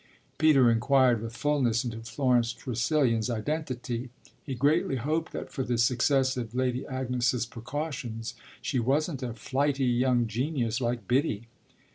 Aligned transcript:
Peter 0.39 0.71
inquired 0.71 1.21
with 1.21 1.37
fulness 1.37 1.83
into 1.85 1.99
Florence 2.01 2.53
Tressilian's 2.53 3.29
identity: 3.29 4.09
he 4.43 4.55
greatly 4.55 4.95
hoped 4.95 5.31
that 5.31 5.51
for 5.51 5.61
the 5.61 5.77
success 5.77 6.35
of 6.37 6.55
Lady 6.55 6.87
Agnes's 6.87 7.45
precautions 7.45 8.33
she 8.63 8.79
wasn't 8.79 9.21
a 9.21 9.35
flighty 9.35 9.85
young 9.85 10.25
genius 10.25 10.81
like 10.81 11.07
Biddy. 11.07 11.45